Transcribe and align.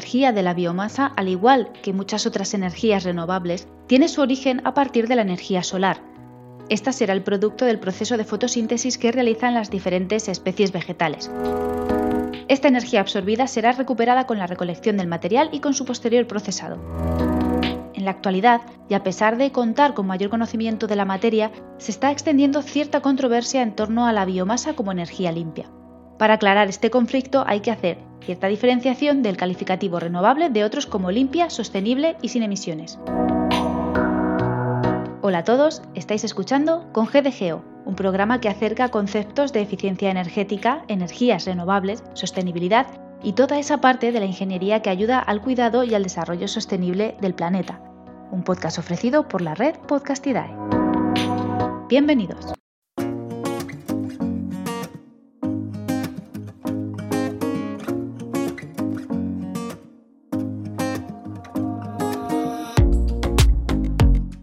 Energía 0.00 0.32
de 0.32 0.42
la 0.42 0.54
biomasa, 0.54 1.12
al 1.14 1.28
igual 1.28 1.72
que 1.82 1.92
muchas 1.92 2.24
otras 2.24 2.54
energías 2.54 3.04
renovables, 3.04 3.68
tiene 3.86 4.08
su 4.08 4.22
origen 4.22 4.62
a 4.64 4.72
partir 4.72 5.08
de 5.08 5.14
la 5.14 5.20
energía 5.20 5.62
solar. 5.62 6.00
Esta 6.70 6.90
será 6.90 7.12
el 7.12 7.22
producto 7.22 7.66
del 7.66 7.78
proceso 7.78 8.16
de 8.16 8.24
fotosíntesis 8.24 8.96
que 8.96 9.12
realizan 9.12 9.52
las 9.52 9.68
diferentes 9.68 10.26
especies 10.28 10.72
vegetales. 10.72 11.30
Esta 12.48 12.68
energía 12.68 13.00
absorbida 13.00 13.46
será 13.46 13.72
recuperada 13.72 14.26
con 14.26 14.38
la 14.38 14.46
recolección 14.46 14.96
del 14.96 15.06
material 15.06 15.50
y 15.52 15.60
con 15.60 15.74
su 15.74 15.84
posterior 15.84 16.26
procesado. 16.26 16.78
En 17.92 18.06
la 18.06 18.12
actualidad, 18.12 18.62
y 18.88 18.94
a 18.94 19.02
pesar 19.02 19.36
de 19.36 19.52
contar 19.52 19.92
con 19.92 20.06
mayor 20.06 20.30
conocimiento 20.30 20.86
de 20.86 20.96
la 20.96 21.04
materia, 21.04 21.52
se 21.76 21.90
está 21.90 22.10
extendiendo 22.10 22.62
cierta 22.62 23.02
controversia 23.02 23.60
en 23.60 23.76
torno 23.76 24.06
a 24.06 24.14
la 24.14 24.24
biomasa 24.24 24.72
como 24.72 24.92
energía 24.92 25.30
limpia. 25.30 25.70
Para 26.18 26.34
aclarar 26.34 26.70
este 26.70 26.88
conflicto 26.88 27.44
hay 27.46 27.60
que 27.60 27.70
hacer 27.70 28.09
cierta 28.20 28.46
diferenciación 28.46 29.22
del 29.22 29.36
calificativo 29.36 30.00
renovable 30.00 30.50
de 30.50 30.64
otros 30.64 30.86
como 30.86 31.10
limpia, 31.10 31.50
sostenible 31.50 32.16
y 32.22 32.28
sin 32.28 32.42
emisiones. 32.42 32.98
Hola 35.22 35.38
a 35.38 35.44
todos, 35.44 35.82
estáis 35.94 36.24
escuchando 36.24 36.88
con 36.92 37.06
GDGO, 37.06 37.62
un 37.84 37.94
programa 37.94 38.40
que 38.40 38.48
acerca 38.48 38.88
conceptos 38.88 39.52
de 39.52 39.60
eficiencia 39.60 40.10
energética, 40.10 40.84
energías 40.88 41.44
renovables, 41.44 42.02
sostenibilidad 42.14 42.86
y 43.22 43.34
toda 43.34 43.58
esa 43.58 43.80
parte 43.80 44.12
de 44.12 44.20
la 44.20 44.26
ingeniería 44.26 44.80
que 44.80 44.90
ayuda 44.90 45.18
al 45.18 45.42
cuidado 45.42 45.84
y 45.84 45.94
al 45.94 46.02
desarrollo 46.02 46.48
sostenible 46.48 47.16
del 47.20 47.34
planeta. 47.34 47.80
Un 48.30 48.42
podcast 48.44 48.78
ofrecido 48.78 49.28
por 49.28 49.42
la 49.42 49.54
red 49.54 49.74
Podcastidae. 49.86 50.50
Bienvenidos. 51.88 52.59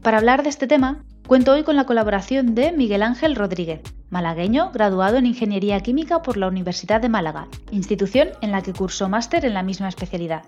Para 0.08 0.19
hablar 0.19 0.41
de 0.41 0.47
este 0.47 0.67
tema, 0.67 1.03
cuento 1.27 1.52
hoy 1.52 1.63
con 1.63 1.75
la 1.75 1.86
colaboración 1.86 2.55
de 2.55 2.72
Miguel 2.72 3.03
Ángel 3.03 3.36
Rodríguez, 3.36 3.81
malagueño 4.09 4.72
graduado 4.72 5.17
en 5.17 5.25
Ingeniería 5.25 5.81
Química 5.81 6.22
por 6.22 6.38
la 6.38 6.47
Universidad 6.47 7.02
de 7.02 7.09
Málaga, 7.09 7.50
institución 7.72 8.30
en 8.41 8.53
la 8.53 8.61
que 8.61 8.72
cursó 8.72 9.09
máster 9.09 9.44
en 9.44 9.53
la 9.53 9.63
misma 9.63 9.89
especialidad. 9.89 10.44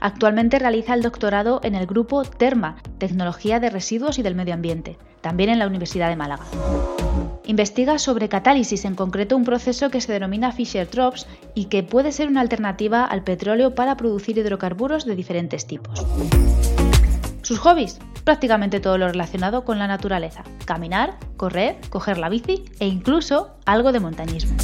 Actualmente 0.00 0.58
realiza 0.58 0.94
el 0.94 1.02
doctorado 1.02 1.60
en 1.62 1.76
el 1.76 1.86
grupo 1.86 2.24
TERMA, 2.24 2.74
Tecnología 2.98 3.60
de 3.60 3.70
Residuos 3.70 4.18
y 4.18 4.24
del 4.24 4.34
Medio 4.34 4.54
Ambiente, 4.54 4.98
también 5.20 5.50
en 5.50 5.60
la 5.60 5.68
Universidad 5.68 6.08
de 6.08 6.16
Málaga. 6.16 6.46
Investiga 7.44 8.00
sobre 8.00 8.28
catálisis, 8.28 8.84
en 8.84 8.96
concreto 8.96 9.36
un 9.36 9.44
proceso 9.44 9.90
que 9.90 10.00
se 10.00 10.12
denomina 10.12 10.50
Fischer-Tropsch 10.50 11.24
y 11.54 11.66
que 11.66 11.84
puede 11.84 12.10
ser 12.10 12.26
una 12.26 12.40
alternativa 12.40 13.04
al 13.04 13.22
petróleo 13.22 13.76
para 13.76 13.96
producir 13.96 14.36
hidrocarburos 14.36 15.04
de 15.04 15.14
diferentes 15.14 15.68
tipos. 15.68 16.04
Sus 17.42 17.60
hobbies, 17.60 18.00
prácticamente 18.26 18.80
todo 18.80 18.98
lo 18.98 19.06
relacionado 19.06 19.64
con 19.64 19.78
la 19.78 19.86
naturaleza. 19.86 20.42
Caminar, 20.64 21.16
correr, 21.36 21.76
coger 21.88 22.18
la 22.18 22.28
bici 22.28 22.64
e 22.80 22.86
incluso 22.88 23.52
algo 23.64 23.92
de 23.92 24.00
montañismo. 24.00 24.56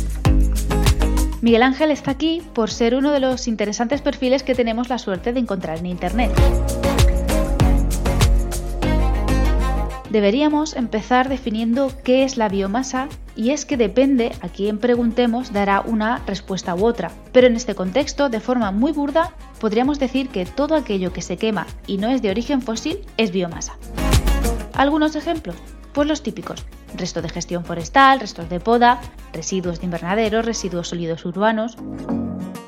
Miguel 1.43 1.63
Ángel 1.63 1.93
está 1.93 2.11
aquí 2.11 2.43
por 2.55 2.71
ser 2.71 2.97
uno 2.97 3.13
de 3.13 3.21
los 3.21 3.47
interesantes 3.47 4.03
perfiles 4.03 4.43
que 4.43 4.57
tenemos 4.57 4.89
la 4.89 4.99
suerte 4.99 5.33
de 5.33 5.41
encontrar 5.41 5.79
en 5.79 5.87
Internet. 5.87 6.33
Deberíamos 10.13 10.77
empezar 10.77 11.31
definiendo 11.31 11.91
qué 12.05 12.25
es 12.25 12.37
la 12.37 12.51
biomasa 12.51 13.09
y 13.35 13.53
es 13.53 13.65
que 13.65 13.79
depende 13.79 14.33
a 14.43 14.51
quién 14.51 14.77
preguntemos 14.77 15.55
dará 15.55 15.81
una 15.81 16.19
respuesta 16.27 16.75
u 16.75 16.85
otra. 16.85 17.11
Pero 17.33 17.47
en 17.47 17.57
este 17.57 17.75
contexto, 17.75 18.29
de 18.29 18.39
forma 18.39 18.73
muy 18.73 18.93
burda, 18.93 19.35
podríamos 19.59 19.99
decir 19.99 20.29
que 20.29 20.45
todo 20.45 20.75
aquello 20.75 21.15
que 21.15 21.23
se 21.23 21.39
quema 21.39 21.67
y 21.87 21.97
no 21.97 22.09
es 22.09 22.21
de 22.21 22.29
origen 22.29 22.61
fósil 22.61 22.99
es 23.17 23.33
biomasa. 23.33 23.79
¿Algunos 24.75 25.17
ejemplos? 25.17 25.57
Pues 25.95 26.07
los 26.07 26.23
típicos. 26.23 26.67
Resto 26.95 27.23
de 27.23 27.31
gestión 27.31 27.65
forestal, 27.65 28.21
restos 28.21 28.51
de 28.51 28.61
poda, 28.61 29.01
residuos 29.33 29.81
de 29.81 29.87
invernadero, 29.87 30.43
residuos 30.43 30.89
sólidos 30.89 31.25
urbanos. 31.25 31.79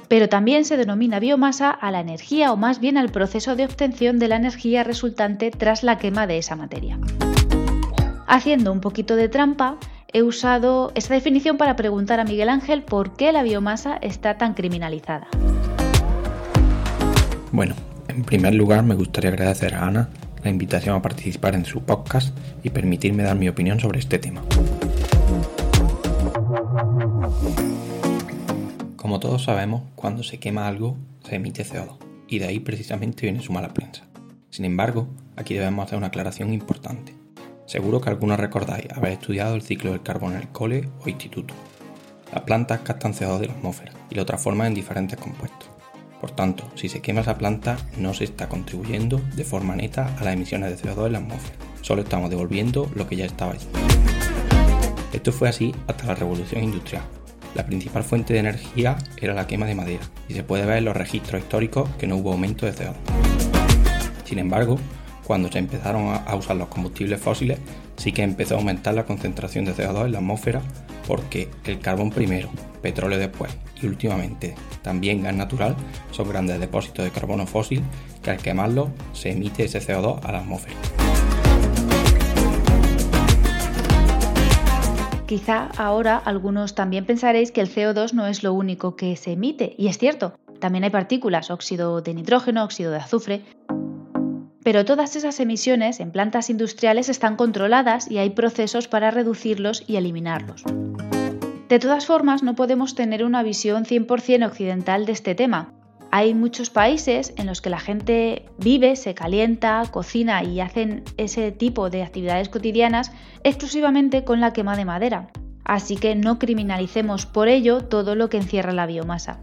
Pero 0.08 0.28
también 0.28 0.64
se 0.64 0.76
denomina 0.76 1.20
biomasa 1.20 1.70
a 1.70 1.90
la 1.90 2.00
energía 2.00 2.52
o 2.52 2.56
más 2.56 2.80
bien 2.80 2.98
al 2.98 3.10
proceso 3.10 3.56
de 3.56 3.64
obtención 3.64 4.18
de 4.18 4.28
la 4.28 4.36
energía 4.36 4.84
resultante 4.84 5.50
tras 5.50 5.82
la 5.82 5.98
quema 5.98 6.26
de 6.26 6.38
esa 6.38 6.56
materia. 6.56 6.98
Haciendo 8.26 8.72
un 8.72 8.80
poquito 8.80 9.16
de 9.16 9.28
trampa, 9.28 9.76
he 10.12 10.22
usado 10.22 10.92
esta 10.94 11.14
definición 11.14 11.56
para 11.56 11.76
preguntar 11.76 12.20
a 12.20 12.24
Miguel 12.24 12.48
Ángel 12.48 12.82
por 12.82 13.16
qué 13.16 13.32
la 13.32 13.42
biomasa 13.42 13.96
está 14.00 14.38
tan 14.38 14.54
criminalizada. 14.54 15.26
Bueno, 17.52 17.74
en 18.08 18.24
primer 18.24 18.54
lugar 18.54 18.82
me 18.82 18.94
gustaría 18.94 19.30
agradecer 19.30 19.74
a 19.74 19.86
Ana 19.86 20.08
la 20.42 20.50
invitación 20.50 20.94
a 20.94 21.02
participar 21.02 21.54
en 21.54 21.64
su 21.64 21.82
podcast 21.82 22.36
y 22.62 22.70
permitirme 22.70 23.22
dar 23.22 23.36
mi 23.36 23.48
opinión 23.48 23.80
sobre 23.80 23.98
este 23.98 24.18
tema. 24.18 24.42
Como 29.14 29.20
todos 29.20 29.44
sabemos, 29.44 29.82
cuando 29.94 30.24
se 30.24 30.40
quema 30.40 30.66
algo 30.66 30.96
se 31.22 31.36
emite 31.36 31.64
CO2 31.64 31.98
y 32.26 32.40
de 32.40 32.48
ahí 32.48 32.58
precisamente 32.58 33.22
viene 33.22 33.42
su 33.42 33.52
mala 33.52 33.72
prensa. 33.72 34.02
Sin 34.50 34.64
embargo, 34.64 35.06
aquí 35.36 35.54
debemos 35.54 35.86
hacer 35.86 35.98
una 35.98 36.08
aclaración 36.08 36.52
importante. 36.52 37.14
Seguro 37.64 38.00
que 38.00 38.10
algunos 38.10 38.40
recordáis 38.40 38.90
haber 38.90 39.12
estudiado 39.12 39.54
el 39.54 39.62
ciclo 39.62 39.92
del 39.92 40.02
carbono 40.02 40.34
en 40.34 40.40
el 40.40 40.48
cole 40.48 40.88
o 41.00 41.08
instituto. 41.08 41.54
Las 42.32 42.42
plantas 42.42 42.80
captan 42.80 43.14
CO2 43.14 43.38
de 43.38 43.46
la 43.46 43.52
atmósfera 43.52 43.92
y 44.10 44.16
lo 44.16 44.26
transforman 44.26 44.66
en 44.66 44.74
diferentes 44.74 45.16
compuestos. 45.16 45.68
Por 46.20 46.32
tanto, 46.32 46.68
si 46.74 46.88
se 46.88 47.00
quema 47.00 47.20
esa 47.20 47.38
planta, 47.38 47.76
no 47.96 48.14
se 48.14 48.24
está 48.24 48.48
contribuyendo 48.48 49.20
de 49.36 49.44
forma 49.44 49.76
neta 49.76 50.12
a 50.18 50.24
las 50.24 50.34
emisiones 50.34 50.70
de 50.70 50.90
CO2 50.90 51.06
en 51.06 51.12
la 51.12 51.18
atmósfera, 51.18 51.56
solo 51.82 52.02
estamos 52.02 52.30
devolviendo 52.30 52.90
lo 52.96 53.06
que 53.06 53.14
ya 53.14 53.26
estaba 53.26 53.52
allí. 53.52 53.68
Esto 55.12 55.30
fue 55.30 55.50
así 55.50 55.72
hasta 55.86 56.04
la 56.04 56.16
revolución 56.16 56.64
industrial. 56.64 57.04
La 57.54 57.66
principal 57.66 58.04
fuente 58.04 58.34
de 58.34 58.40
energía 58.40 58.96
era 59.16 59.34
la 59.34 59.46
quema 59.46 59.66
de 59.66 59.74
madera, 59.74 60.04
y 60.28 60.34
se 60.34 60.42
puede 60.42 60.66
ver 60.66 60.78
en 60.78 60.84
los 60.84 60.96
registros 60.96 61.40
históricos 61.40 61.88
que 61.98 62.06
no 62.06 62.16
hubo 62.16 62.32
aumento 62.32 62.66
de 62.66 62.72
CO2. 62.72 62.94
Sin 64.24 64.38
embargo, 64.38 64.78
cuando 65.24 65.50
se 65.50 65.58
empezaron 65.58 66.20
a 66.26 66.34
usar 66.34 66.56
los 66.56 66.68
combustibles 66.68 67.20
fósiles, 67.20 67.58
sí 67.96 68.12
que 68.12 68.22
empezó 68.22 68.54
a 68.54 68.58
aumentar 68.58 68.94
la 68.94 69.04
concentración 69.04 69.64
de 69.64 69.74
CO2 69.74 70.06
en 70.06 70.12
la 70.12 70.18
atmósfera 70.18 70.62
porque 71.06 71.48
el 71.64 71.80
carbón 71.80 72.10
primero, 72.10 72.50
petróleo 72.82 73.18
después 73.18 73.56
y 73.80 73.86
últimamente 73.86 74.54
también 74.82 75.22
gas 75.22 75.34
natural 75.34 75.76
son 76.10 76.28
grandes 76.28 76.60
depósitos 76.60 77.04
de 77.04 77.10
carbono 77.10 77.46
fósil 77.46 77.82
que 78.22 78.30
al 78.30 78.38
quemarlo 78.38 78.90
se 79.12 79.30
emite 79.30 79.64
ese 79.64 79.80
CO2 79.80 80.20
a 80.22 80.32
la 80.32 80.38
atmósfera. 80.38 80.76
Quizá 85.34 85.66
ahora 85.78 86.16
algunos 86.16 86.76
también 86.76 87.06
pensaréis 87.06 87.50
que 87.50 87.60
el 87.60 87.68
CO2 87.68 88.12
no 88.12 88.28
es 88.28 88.44
lo 88.44 88.52
único 88.52 88.94
que 88.94 89.16
se 89.16 89.32
emite, 89.32 89.74
y 89.76 89.88
es 89.88 89.98
cierto, 89.98 90.38
también 90.60 90.84
hay 90.84 90.90
partículas, 90.90 91.50
óxido 91.50 92.00
de 92.02 92.14
nitrógeno, 92.14 92.62
óxido 92.62 92.92
de 92.92 92.98
azufre, 92.98 93.42
pero 94.62 94.84
todas 94.84 95.16
esas 95.16 95.40
emisiones 95.40 95.98
en 95.98 96.12
plantas 96.12 96.50
industriales 96.50 97.08
están 97.08 97.34
controladas 97.34 98.08
y 98.08 98.18
hay 98.18 98.30
procesos 98.30 98.86
para 98.86 99.10
reducirlos 99.10 99.82
y 99.88 99.96
eliminarlos. 99.96 100.62
De 101.68 101.80
todas 101.80 102.06
formas, 102.06 102.44
no 102.44 102.54
podemos 102.54 102.94
tener 102.94 103.24
una 103.24 103.42
visión 103.42 103.86
100% 103.86 104.46
occidental 104.46 105.04
de 105.04 105.10
este 105.10 105.34
tema. 105.34 105.72
Hay 106.16 106.32
muchos 106.32 106.70
países 106.70 107.34
en 107.38 107.46
los 107.46 107.60
que 107.60 107.70
la 107.70 107.80
gente 107.80 108.44
vive, 108.56 108.94
se 108.94 109.14
calienta, 109.14 109.82
cocina 109.90 110.44
y 110.44 110.60
hacen 110.60 111.02
ese 111.16 111.50
tipo 111.50 111.90
de 111.90 112.04
actividades 112.04 112.48
cotidianas 112.48 113.10
exclusivamente 113.42 114.22
con 114.22 114.40
la 114.40 114.52
quema 114.52 114.76
de 114.76 114.84
madera. 114.84 115.30
Así 115.64 115.96
que 115.96 116.14
no 116.14 116.38
criminalicemos 116.38 117.26
por 117.26 117.48
ello 117.48 117.80
todo 117.80 118.14
lo 118.14 118.28
que 118.28 118.36
encierra 118.36 118.72
la 118.72 118.86
biomasa. 118.86 119.40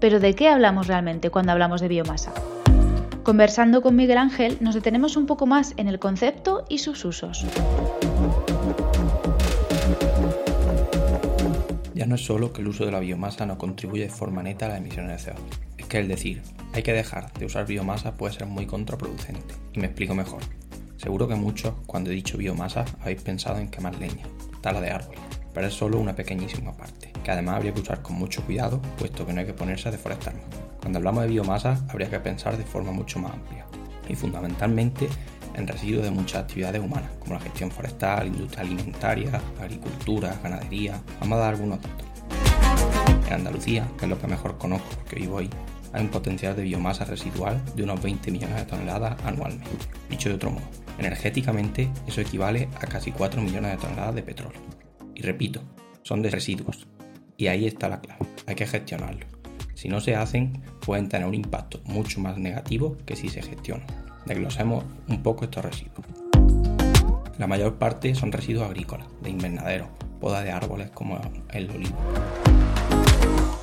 Pero 0.00 0.20
¿de 0.20 0.34
qué 0.34 0.48
hablamos 0.48 0.86
realmente 0.86 1.28
cuando 1.28 1.52
hablamos 1.52 1.82
de 1.82 1.88
biomasa? 1.88 2.32
Conversando 3.24 3.82
con 3.82 3.94
Miguel 3.94 4.16
Ángel 4.16 4.56
nos 4.60 4.74
detenemos 4.74 5.18
un 5.18 5.26
poco 5.26 5.44
más 5.44 5.74
en 5.76 5.88
el 5.88 5.98
concepto 5.98 6.64
y 6.70 6.78
sus 6.78 7.04
usos. 7.04 7.44
No 12.08 12.14
es 12.14 12.24
solo 12.24 12.54
que 12.54 12.62
el 12.62 12.68
uso 12.68 12.86
de 12.86 12.90
la 12.90 13.00
biomasa 13.00 13.44
no 13.44 13.58
contribuye 13.58 14.04
de 14.04 14.08
forma 14.08 14.42
neta 14.42 14.64
a 14.64 14.70
las 14.70 14.78
emisiones 14.78 15.26
de 15.26 15.32
CO2, 15.32 15.40
es 15.76 15.84
que 15.84 15.98
el 15.98 16.08
decir 16.08 16.40
hay 16.72 16.82
que 16.82 16.94
dejar 16.94 17.30
de 17.34 17.44
usar 17.44 17.66
biomasa 17.66 18.14
puede 18.14 18.32
ser 18.32 18.46
muy 18.46 18.64
contraproducente. 18.64 19.54
Y 19.74 19.80
me 19.80 19.88
explico 19.88 20.14
mejor. 20.14 20.40
Seguro 20.96 21.28
que 21.28 21.34
muchos, 21.34 21.74
cuando 21.84 22.10
he 22.10 22.14
dicho 22.14 22.38
biomasa, 22.38 22.86
habéis 23.02 23.20
pensado 23.20 23.58
en 23.58 23.68
quemar 23.68 23.94
leña, 23.96 24.24
tala 24.62 24.80
de 24.80 24.90
árboles, 24.90 25.20
pero 25.52 25.66
es 25.66 25.74
solo 25.74 26.00
una 26.00 26.16
pequeñísima 26.16 26.74
parte, 26.74 27.12
que 27.22 27.30
además 27.30 27.56
habría 27.56 27.74
que 27.74 27.82
usar 27.82 28.00
con 28.00 28.16
mucho 28.16 28.42
cuidado, 28.42 28.80
puesto 28.98 29.26
que 29.26 29.34
no 29.34 29.40
hay 29.40 29.46
que 29.46 29.52
ponerse 29.52 29.90
a 29.90 29.92
deforestar 29.92 30.32
cuando 30.80 31.00
hablamos 31.00 31.24
de 31.24 31.28
biomasa 31.28 31.84
habría 31.90 32.08
que 32.08 32.20
pensar 32.20 32.56
de 32.56 32.64
forma 32.64 32.92
mucho 32.92 33.18
más 33.18 33.32
amplia 33.32 33.66
y 34.08 34.14
fundamentalmente 34.14 35.08
en 35.58 35.66
residuos 35.66 36.04
de 36.04 36.10
muchas 36.10 36.42
actividades 36.42 36.80
humanas, 36.80 37.10
como 37.18 37.34
la 37.34 37.40
gestión 37.40 37.70
forestal, 37.70 38.28
industria 38.28 38.62
alimentaria, 38.62 39.40
agricultura, 39.60 40.38
ganadería. 40.42 41.00
Vamos 41.20 41.38
a 41.38 41.40
dar 41.40 41.54
algunos 41.54 41.80
datos. 41.82 42.06
En 43.26 43.32
Andalucía, 43.34 43.86
que 43.98 44.06
es 44.06 44.10
lo 44.10 44.18
que 44.18 44.26
mejor 44.26 44.56
conozco 44.56 44.88
porque 44.96 45.16
vivo 45.16 45.38
ahí, 45.38 45.50
hay 45.92 46.02
un 46.02 46.08
potencial 46.08 46.54
de 46.54 46.62
biomasa 46.62 47.04
residual 47.04 47.62
de 47.74 47.82
unos 47.82 48.02
20 48.02 48.30
millones 48.30 48.56
de 48.56 48.64
toneladas 48.64 49.16
anualmente. 49.24 49.70
Dicho 50.08 50.28
de 50.28 50.36
otro 50.36 50.50
modo, 50.50 50.64
energéticamente 50.98 51.90
eso 52.06 52.20
equivale 52.20 52.68
a 52.80 52.86
casi 52.86 53.10
4 53.10 53.40
millones 53.42 53.72
de 53.72 53.78
toneladas 53.78 54.14
de 54.14 54.22
petróleo. 54.22 54.60
Y 55.14 55.22
repito, 55.22 55.62
son 56.02 56.22
de 56.22 56.30
residuos. 56.30 56.86
Y 57.36 57.48
ahí 57.48 57.66
está 57.66 57.88
la 57.88 58.00
clave, 58.00 58.26
hay 58.46 58.54
que 58.54 58.66
gestionarlo. 58.66 59.26
Si 59.74 59.88
no 59.88 60.00
se 60.00 60.16
hacen, 60.16 60.62
pueden 60.84 61.08
tener 61.08 61.26
un 61.26 61.34
impacto 61.34 61.80
mucho 61.84 62.20
más 62.20 62.36
negativo 62.36 62.96
que 63.06 63.14
si 63.14 63.28
se 63.28 63.42
gestionan. 63.42 64.07
Desglosemos 64.26 64.84
un 65.08 65.22
poco 65.22 65.44
estos 65.44 65.64
residuos. 65.64 66.06
La 67.38 67.46
mayor 67.46 67.76
parte 67.76 68.14
son 68.14 68.32
residuos 68.32 68.66
agrícolas, 68.66 69.06
de 69.22 69.30
invernadero, 69.30 69.88
poda 70.20 70.42
de 70.42 70.50
árboles 70.50 70.90
como 70.90 71.20
el 71.52 71.70
olivo. 71.70 71.96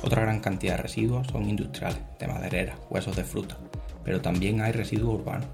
Otra 0.02 0.22
gran 0.22 0.40
cantidad 0.40 0.76
de 0.76 0.82
residuos 0.82 1.26
son 1.26 1.48
industriales, 1.48 1.98
de 2.18 2.28
maderera, 2.28 2.76
huesos 2.88 3.16
de 3.16 3.24
fruta, 3.24 3.58
pero 4.04 4.20
también 4.20 4.60
hay 4.60 4.72
residuos 4.72 5.20
urbanos, 5.20 5.48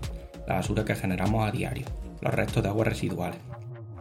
la 0.47 0.57
basura 0.57 0.85
que 0.85 0.95
generamos 0.95 1.49
a 1.49 1.51
diario, 1.51 1.87
los 2.21 2.35
restos 2.35 2.63
de 2.63 2.69
aguas 2.69 2.89
residuales. 2.89 3.39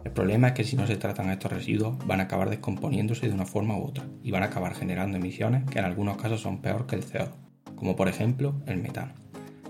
El 0.04 0.10
problema 0.12 0.48
es 0.48 0.52
que 0.52 0.64
si 0.64 0.76
no 0.76 0.86
se 0.86 0.96
tratan 0.96 1.30
estos 1.30 1.52
residuos 1.52 1.96
van 2.06 2.20
a 2.20 2.24
acabar 2.24 2.50
descomponiéndose 2.50 3.28
de 3.28 3.34
una 3.34 3.46
forma 3.46 3.76
u 3.76 3.84
otra 3.84 4.04
y 4.22 4.30
van 4.30 4.42
a 4.42 4.46
acabar 4.46 4.74
generando 4.74 5.16
emisiones 5.16 5.64
que 5.70 5.78
en 5.78 5.84
algunos 5.84 6.16
casos 6.16 6.40
son 6.40 6.60
peor 6.60 6.86
que 6.86 6.96
el 6.96 7.04
CO2, 7.04 7.30
como 7.76 7.96
por 7.96 8.08
ejemplo 8.08 8.54
el 8.66 8.76
metano. 8.76 9.21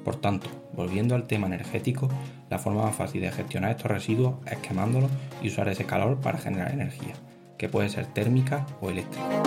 Por 0.04 0.16
tanto, 0.16 0.48
volviendo 0.72 1.14
al 1.14 1.26
tema 1.26 1.46
energético, 1.46 2.08
la 2.50 2.58
forma 2.58 2.82
más 2.82 2.96
fácil 2.96 3.20
de 3.20 3.30
gestionar 3.30 3.70
estos 3.70 3.90
residuos 3.90 4.34
es 4.50 4.58
quemándolos 4.58 5.10
y 5.42 5.48
usar 5.48 5.68
ese 5.68 5.84
calor 5.84 6.18
para 6.20 6.38
generar 6.38 6.72
energía, 6.72 7.14
que 7.56 7.68
puede 7.68 7.88
ser 7.88 8.06
térmica 8.06 8.66
o 8.80 8.90
eléctrica. 8.90 9.42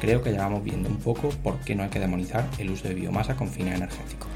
Creo 0.00 0.22
que 0.22 0.32
ya 0.32 0.44
vamos 0.44 0.62
viendo 0.64 0.88
un 0.88 0.96
poco 0.96 1.28
por 1.42 1.58
qué 1.58 1.74
no 1.74 1.82
hay 1.82 1.90
que 1.90 1.98
demonizar 1.98 2.46
el 2.58 2.70
uso 2.70 2.88
de 2.88 2.94
biomasa 2.94 3.36
con 3.36 3.48
fines 3.48 3.74
energéticos. 3.74 4.28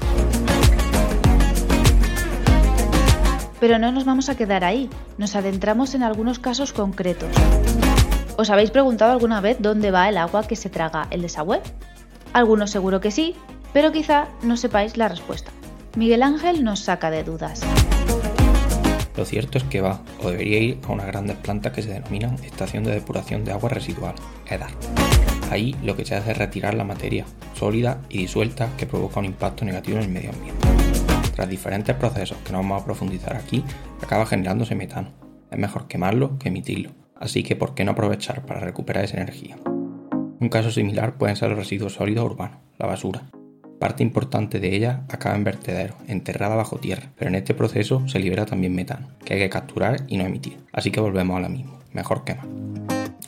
Pero 3.59 3.79
no 3.79 3.91
nos 3.93 4.03
vamos 4.03 4.27
a 4.27 4.35
quedar 4.35 4.63
ahí, 4.65 4.89
nos 5.17 5.35
adentramos 5.35 5.95
en 5.95 6.03
algunos 6.03 6.37
casos 6.37 6.73
concretos. 6.73 7.29
¿Os 8.37 8.49
habéis 8.49 8.71
preguntado 8.71 9.13
alguna 9.13 9.39
vez 9.39 9.57
dónde 9.59 9.89
va 9.89 10.09
el 10.09 10.17
agua 10.17 10.45
que 10.45 10.57
se 10.57 10.69
traga 10.69 11.07
el 11.11 11.21
desagüe? 11.21 11.61
Algunos 12.33 12.71
seguro 12.71 12.99
que 12.99 13.09
sí, 13.09 13.35
pero 13.73 13.91
quizá 13.91 14.27
no 14.43 14.55
sepáis 14.55 14.95
la 14.97 15.09
respuesta. 15.09 15.51
Miguel 15.95 16.23
Ángel 16.23 16.63
nos 16.63 16.79
saca 16.79 17.11
de 17.11 17.23
dudas. 17.23 17.61
Lo 19.15 19.25
cierto 19.25 19.57
es 19.59 19.63
que 19.65 19.81
va, 19.81 20.01
o 20.23 20.31
debería 20.31 20.59
ir, 20.59 20.79
a 20.87 20.91
unas 20.91 21.05
grandes 21.05 21.37
plantas 21.37 21.71
que 21.73 21.83
se 21.83 21.93
denominan 21.93 22.35
Estación 22.43 22.83
de 22.83 22.91
Depuración 22.91 23.43
de 23.43 23.51
Agua 23.51 23.69
Residual, 23.69 24.15
EDAR. 24.49 24.71
Ahí 25.51 25.75
lo 25.83 25.95
que 25.95 26.05
se 26.05 26.15
hace 26.15 26.31
es 26.31 26.37
retirar 26.37 26.73
la 26.73 26.83
materia 26.83 27.25
sólida 27.53 28.01
y 28.09 28.19
disuelta 28.19 28.69
que 28.75 28.87
provoca 28.87 29.19
un 29.19 29.25
impacto 29.25 29.65
negativo 29.65 29.97
en 29.97 30.03
el 30.05 30.09
medio 30.09 30.31
ambiente. 30.31 30.67
Tras 31.35 31.47
diferentes 31.47 31.95
procesos 31.95 32.37
que 32.43 32.51
no 32.51 32.59
vamos 32.59 32.81
a 32.81 32.85
profundizar 32.85 33.35
aquí, 33.35 33.63
acaba 34.01 34.25
generándose 34.25 34.73
metano. 34.73 35.09
Es 35.51 35.59
mejor 35.59 35.87
quemarlo 35.87 36.39
que 36.39 36.49
emitirlo, 36.49 36.91
así 37.15 37.43
que 37.43 37.55
¿por 37.55 37.75
qué 37.75 37.83
no 37.83 37.91
aprovechar 37.91 38.45
para 38.47 38.61
recuperar 38.61 39.03
esa 39.03 39.17
energía? 39.17 39.57
Un 40.39 40.49
caso 40.49 40.71
similar 40.71 41.17
pueden 41.17 41.35
ser 41.35 41.49
los 41.49 41.59
residuos 41.59 41.93
sólidos 41.93 42.25
urbanos, 42.25 42.57
la 42.79 42.87
basura. 42.87 43.32
Parte 43.83 44.01
importante 44.01 44.61
de 44.61 44.73
ella 44.73 45.01
acaba 45.09 45.35
en 45.35 45.43
vertederos, 45.43 45.97
enterrada 46.07 46.55
bajo 46.55 46.77
tierra, 46.77 47.11
pero 47.17 47.27
en 47.27 47.35
este 47.35 47.53
proceso 47.53 48.07
se 48.07 48.17
libera 48.17 48.45
también 48.45 48.73
metano, 48.73 49.09
que 49.25 49.33
hay 49.33 49.39
que 49.41 49.49
capturar 49.49 50.05
y 50.07 50.15
no 50.15 50.23
emitir. 50.23 50.57
Así 50.71 50.89
que 50.89 51.01
volvemos 51.01 51.35
a 51.35 51.41
lo 51.41 51.49
mismo, 51.49 51.79
mejor 51.91 52.23
quemar. 52.23 52.45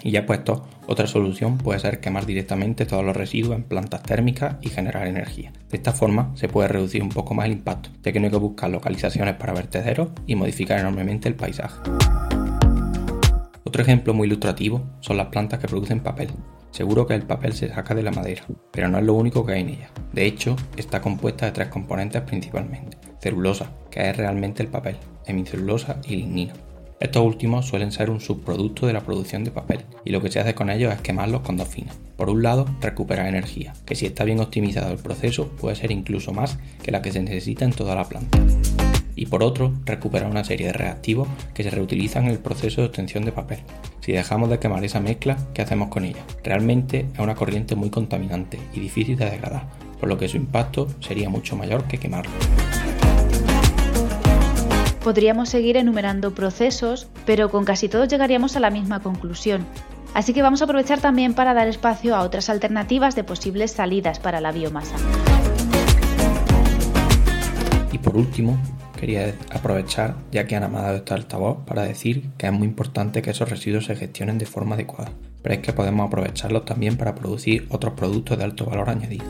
Y 0.01 0.11
ya 0.11 0.25
puesto, 0.25 0.65
otra 0.87 1.07
solución 1.07 1.57
puede 1.57 1.81
ser 1.81 1.99
quemar 1.99 2.25
directamente 2.25 2.85
todos 2.85 3.03
los 3.03 3.17
residuos 3.17 3.53
en 3.57 3.63
plantas 3.63 4.01
térmicas 4.03 4.55
y 4.61 4.69
generar 4.69 5.07
energía. 5.07 5.51
De 5.69 5.75
esta 5.75 5.91
forma 5.91 6.31
se 6.35 6.47
puede 6.47 6.69
reducir 6.69 7.03
un 7.03 7.09
poco 7.09 7.33
más 7.33 7.47
el 7.47 7.51
impacto, 7.51 7.89
ya 8.01 8.13
que 8.13 8.21
no 8.21 8.27
hay 8.27 8.31
que 8.31 8.37
buscar 8.37 8.69
localizaciones 8.69 9.35
para 9.35 9.51
vertederos 9.51 10.07
y 10.25 10.35
modificar 10.35 10.79
enormemente 10.79 11.27
el 11.27 11.35
paisaje. 11.35 11.81
Otro 13.65 13.81
ejemplo 13.81 14.13
muy 14.13 14.27
ilustrativo 14.27 14.83
son 15.01 15.17
las 15.17 15.27
plantas 15.27 15.59
que 15.59 15.67
producen 15.67 15.99
papel. 15.99 16.29
Seguro 16.75 17.07
que 17.07 17.13
el 17.13 17.21
papel 17.21 17.53
se 17.53 17.69
saca 17.69 17.95
de 17.95 18.03
la 18.03 18.11
madera, 18.11 18.43
pero 18.69 18.89
no 18.89 18.97
es 18.97 19.05
lo 19.05 19.13
único 19.13 19.45
que 19.45 19.53
hay 19.53 19.61
en 19.61 19.69
ella. 19.69 19.89
De 20.11 20.25
hecho, 20.25 20.57
está 20.75 20.99
compuesta 20.99 21.45
de 21.45 21.53
tres 21.53 21.69
componentes 21.69 22.21
principalmente. 22.23 22.97
Celulosa, 23.21 23.71
que 23.89 24.09
es 24.09 24.17
realmente 24.17 24.61
el 24.61 24.67
papel, 24.67 24.97
hemicelulosa 25.25 26.01
y 26.05 26.17
lignina. 26.17 26.51
Estos 26.99 27.23
últimos 27.23 27.65
suelen 27.65 27.93
ser 27.93 28.09
un 28.09 28.19
subproducto 28.19 28.87
de 28.87 28.91
la 28.91 29.05
producción 29.05 29.45
de 29.45 29.51
papel 29.51 29.85
y 30.03 30.11
lo 30.11 30.21
que 30.21 30.29
se 30.29 30.41
hace 30.41 30.53
con 30.53 30.69
ellos 30.69 30.93
es 30.93 30.99
quemarlos 30.99 31.43
con 31.43 31.55
dos 31.55 31.69
fines. 31.69 31.95
Por 32.17 32.29
un 32.29 32.43
lado, 32.43 32.65
recuperar 32.81 33.27
energía, 33.27 33.71
que 33.85 33.95
si 33.95 34.05
está 34.05 34.25
bien 34.25 34.41
optimizado 34.41 34.91
el 34.91 34.99
proceso 34.99 35.47
puede 35.51 35.77
ser 35.77 35.91
incluso 35.91 36.33
más 36.33 36.57
que 36.83 36.91
la 36.91 37.01
que 37.01 37.13
se 37.13 37.21
necesita 37.21 37.63
en 37.63 37.71
toda 37.71 37.95
la 37.95 38.03
planta. 38.03 38.37
Y 39.15 39.27
por 39.27 39.43
otro, 39.43 39.73
recuperar 39.85 40.29
una 40.29 40.43
serie 40.43 40.67
de 40.67 40.73
reactivos 40.73 41.29
que 41.53 41.63
se 41.63 41.69
reutilizan 41.69 42.25
en 42.25 42.31
el 42.31 42.39
proceso 42.39 42.81
de 42.81 42.87
obtención 42.87 43.23
de 43.23 43.31
papel. 43.31 43.59
Si 44.05 44.11
dejamos 44.11 44.51
de 44.51 44.59
quemar 44.59 44.85
esa 44.85 44.99
mezcla, 44.99 45.35
¿qué 45.55 45.63
hacemos 45.63 45.89
con 45.89 46.05
ella? 46.05 46.23
Realmente 46.43 47.07
es 47.11 47.19
una 47.19 47.33
corriente 47.33 47.75
muy 47.75 47.89
contaminante 47.89 48.59
y 48.71 48.79
difícil 48.79 49.17
de 49.17 49.27
degradar, 49.27 49.63
por 49.99 50.07
lo 50.07 50.15
que 50.19 50.27
su 50.27 50.37
impacto 50.37 50.87
sería 50.99 51.27
mucho 51.27 51.55
mayor 51.55 51.85
que 51.85 51.97
quemarlo. 51.97 52.31
Podríamos 55.03 55.49
seguir 55.49 55.75
enumerando 55.75 56.35
procesos, 56.35 57.07
pero 57.25 57.49
con 57.49 57.65
casi 57.65 57.89
todos 57.89 58.07
llegaríamos 58.07 58.55
a 58.55 58.59
la 58.59 58.69
misma 58.69 58.99
conclusión. 58.99 59.65
Así 60.13 60.33
que 60.33 60.43
vamos 60.43 60.61
a 60.61 60.65
aprovechar 60.65 61.01
también 61.01 61.33
para 61.33 61.55
dar 61.55 61.67
espacio 61.67 62.15
a 62.15 62.21
otras 62.21 62.51
alternativas 62.51 63.15
de 63.15 63.23
posibles 63.23 63.71
salidas 63.71 64.19
para 64.19 64.39
la 64.39 64.51
biomasa. 64.51 64.97
Y 67.91 67.97
por 67.97 68.15
último, 68.15 68.55
quería 69.05 69.35
aprovechar, 69.51 70.15
ya 70.31 70.47
que 70.47 70.55
Ana 70.55 70.67
me 70.67 70.79
ha 70.79 70.81
dado 70.81 70.95
este 70.95 71.13
altavoz, 71.13 71.63
para 71.65 71.83
decir 71.83 72.31
que 72.39 72.47
es 72.47 72.51
muy 72.51 72.67
importante 72.67 73.21
que 73.21 73.29
esos 73.29 73.47
residuos 73.47 73.85
se 73.85 73.95
gestionen 73.95 74.39
de 74.39 74.47
forma 74.47 74.73
adecuada, 74.73 75.11
pero 75.43 75.53
es 75.53 75.61
que 75.61 75.73
podemos 75.73 76.07
aprovecharlos 76.07 76.65
también 76.65 76.97
para 76.97 77.13
producir 77.13 77.67
otros 77.69 77.93
productos 77.93 78.35
de 78.39 78.45
alto 78.45 78.65
valor 78.65 78.89
añadido. 78.89 79.25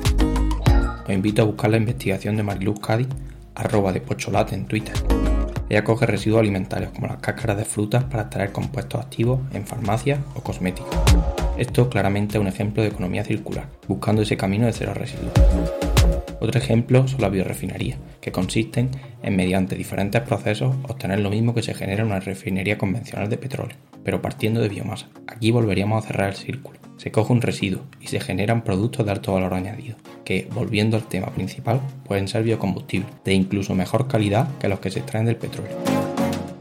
Os 1.03 1.13
invito 1.13 1.41
a 1.41 1.45
buscar 1.45 1.71
la 1.71 1.77
investigación 1.77 2.37
de 2.37 2.43
Mariluz 2.43 2.79
Cádiz, 2.79 3.09
arroba 3.53 3.91
de 3.91 3.99
Pocholate 3.99 4.55
en 4.55 4.65
Twitter 4.65 4.95
ella 5.69 5.83
coge 5.83 6.05
residuos 6.05 6.41
alimentarios 6.41 6.91
como 6.91 7.07
las 7.07 7.17
cáscaras 7.17 7.57
de 7.57 7.65
frutas 7.65 8.03
para 8.03 8.23
extraer 8.23 8.51
compuestos 8.51 9.01
activos 9.01 9.39
en 9.53 9.65
farmacias 9.65 10.19
o 10.35 10.41
cosméticos. 10.41 10.95
Esto 11.57 11.89
claramente 11.89 12.37
es 12.37 12.41
un 12.41 12.47
ejemplo 12.47 12.83
de 12.83 12.89
economía 12.89 13.23
circular, 13.23 13.67
buscando 13.87 14.21
ese 14.21 14.37
camino 14.37 14.67
de 14.67 14.73
cero 14.73 14.93
residuos. 14.93 15.33
Otro 16.39 16.59
ejemplo 16.59 17.07
son 17.07 17.21
las 17.21 17.31
biorefinerías, 17.31 17.97
que 18.21 18.31
consisten 18.31 18.91
en, 19.25 19.35
mediante 19.35 19.75
diferentes 19.75 20.21
procesos, 20.21 20.75
obtener 20.83 21.19
lo 21.19 21.31
mismo 21.31 21.53
que 21.53 21.63
se 21.63 21.73
genera 21.73 22.03
en 22.03 22.07
una 22.07 22.19
refinería 22.19 22.77
convencional 22.77 23.27
de 23.29 23.37
petróleo, 23.37 23.75
pero 24.03 24.21
partiendo 24.21 24.61
de 24.61 24.69
biomasa. 24.69 25.07
Aquí 25.27 25.51
volveríamos 25.51 26.03
a 26.03 26.07
cerrar 26.07 26.29
el 26.29 26.35
círculo. 26.35 26.79
Se 26.97 27.11
coge 27.11 27.33
un 27.33 27.41
residuo 27.41 27.81
y 27.99 28.07
se 28.07 28.19
generan 28.19 28.63
productos 28.63 29.05
de 29.05 29.11
alto 29.11 29.33
valor 29.33 29.53
añadido, 29.53 29.97
que, 30.23 30.47
volviendo 30.53 30.95
al 30.95 31.07
tema 31.07 31.27
principal, 31.27 31.81
pueden 32.05 32.27
ser 32.27 32.43
biocombustibles, 32.43 33.11
de 33.25 33.33
incluso 33.33 33.75
mejor 33.75 34.07
calidad 34.07 34.47
que 34.59 34.69
los 34.69 34.79
que 34.79 34.91
se 34.91 34.99
extraen 34.99 35.25
del 35.25 35.35
petróleo. 35.35 35.75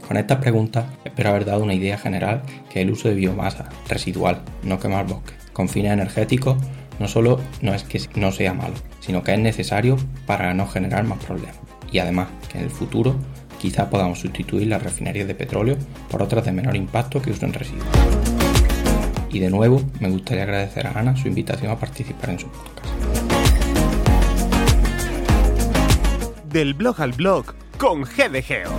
Con 0.07 0.17
estas 0.17 0.39
preguntas 0.39 0.85
espero 1.03 1.29
haber 1.29 1.45
dado 1.45 1.63
una 1.63 1.73
idea 1.73 1.97
general 1.97 2.43
que 2.69 2.81
el 2.81 2.91
uso 2.91 3.07
de 3.07 3.15
biomasa 3.15 3.69
residual, 3.87 4.41
no 4.63 4.79
quemar 4.79 5.07
bosque, 5.07 5.33
con 5.53 5.69
fines 5.69 5.93
energéticos, 5.93 6.57
no 6.99 7.07
solo 7.07 7.39
no 7.61 7.73
es 7.73 7.83
que 7.83 8.01
no 8.15 8.31
sea 8.31 8.53
malo, 8.53 8.75
sino 8.99 9.23
que 9.23 9.33
es 9.33 9.39
necesario 9.39 9.97
para 10.25 10.53
no 10.53 10.67
generar 10.67 11.03
más 11.03 11.23
problemas. 11.23 11.57
Y 11.91 11.99
además 11.99 12.27
que 12.51 12.57
en 12.57 12.65
el 12.65 12.69
futuro 12.69 13.15
quizá 13.59 13.89
podamos 13.89 14.19
sustituir 14.19 14.67
las 14.67 14.83
refinerías 14.83 15.27
de 15.27 15.35
petróleo 15.35 15.77
por 16.09 16.21
otras 16.21 16.45
de 16.45 16.51
menor 16.51 16.75
impacto 16.75 17.21
que 17.21 17.31
usen 17.31 17.53
residuos. 17.53 17.87
Y 19.29 19.39
de 19.39 19.49
nuevo 19.49 19.81
me 19.99 20.09
gustaría 20.09 20.43
agradecer 20.43 20.87
a 20.87 20.97
Ana 20.97 21.15
su 21.17 21.27
invitación 21.27 21.71
a 21.71 21.79
participar 21.79 22.29
en 22.29 22.39
su 22.39 22.47
podcast. 22.47 22.93
Del 26.51 26.73
blog 26.73 27.01
al 27.01 27.11
blog 27.11 27.53
con 27.77 28.03
GDGeo. 28.03 28.71